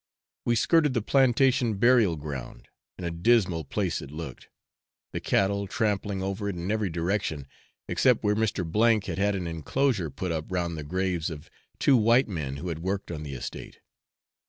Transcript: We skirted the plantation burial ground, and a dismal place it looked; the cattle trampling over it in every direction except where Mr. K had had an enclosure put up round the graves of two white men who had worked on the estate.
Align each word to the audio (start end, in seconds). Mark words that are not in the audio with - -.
We 0.45 0.55
skirted 0.55 0.95
the 0.95 1.03
plantation 1.03 1.75
burial 1.75 2.15
ground, 2.15 2.67
and 2.97 3.05
a 3.05 3.11
dismal 3.11 3.63
place 3.65 4.01
it 4.01 4.09
looked; 4.09 4.49
the 5.11 5.19
cattle 5.19 5.67
trampling 5.67 6.23
over 6.23 6.49
it 6.49 6.55
in 6.55 6.71
every 6.71 6.89
direction 6.89 7.45
except 7.87 8.23
where 8.23 8.35
Mr. 8.35 8.65
K 8.99 9.11
had 9.11 9.19
had 9.19 9.35
an 9.35 9.45
enclosure 9.45 10.09
put 10.09 10.31
up 10.31 10.51
round 10.51 10.75
the 10.75 10.83
graves 10.83 11.29
of 11.29 11.51
two 11.77 11.95
white 11.95 12.27
men 12.27 12.57
who 12.57 12.69
had 12.69 12.79
worked 12.79 13.11
on 13.11 13.21
the 13.21 13.35
estate. 13.35 13.79